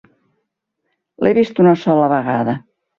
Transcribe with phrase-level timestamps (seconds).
[1.25, 2.63] L'he vist una sola vegada.